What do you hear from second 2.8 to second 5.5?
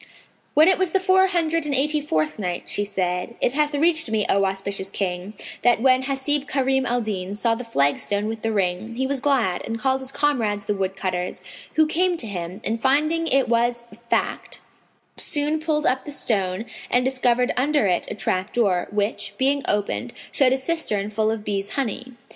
said, It hath reached me, O auspicious King,